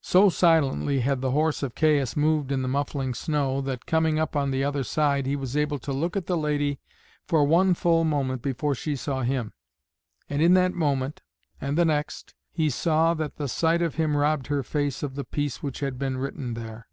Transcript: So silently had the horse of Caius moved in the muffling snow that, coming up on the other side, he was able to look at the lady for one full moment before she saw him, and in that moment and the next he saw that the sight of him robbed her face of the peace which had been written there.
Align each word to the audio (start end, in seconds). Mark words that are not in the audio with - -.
So 0.00 0.30
silently 0.30 1.00
had 1.00 1.20
the 1.20 1.32
horse 1.32 1.62
of 1.62 1.74
Caius 1.74 2.16
moved 2.16 2.50
in 2.50 2.62
the 2.62 2.66
muffling 2.68 3.12
snow 3.12 3.60
that, 3.60 3.84
coming 3.84 4.18
up 4.18 4.34
on 4.34 4.52
the 4.52 4.64
other 4.64 4.82
side, 4.82 5.26
he 5.26 5.36
was 5.36 5.54
able 5.54 5.78
to 5.80 5.92
look 5.92 6.16
at 6.16 6.24
the 6.24 6.36
lady 6.38 6.80
for 7.26 7.44
one 7.44 7.74
full 7.74 8.02
moment 8.04 8.40
before 8.40 8.74
she 8.74 8.96
saw 8.96 9.20
him, 9.20 9.52
and 10.30 10.40
in 10.40 10.54
that 10.54 10.72
moment 10.72 11.20
and 11.60 11.76
the 11.76 11.84
next 11.84 12.32
he 12.50 12.70
saw 12.70 13.12
that 13.12 13.36
the 13.36 13.48
sight 13.48 13.82
of 13.82 13.96
him 13.96 14.16
robbed 14.16 14.46
her 14.46 14.62
face 14.62 15.02
of 15.02 15.14
the 15.14 15.24
peace 15.24 15.62
which 15.62 15.80
had 15.80 15.98
been 15.98 16.16
written 16.16 16.54
there. 16.54 16.88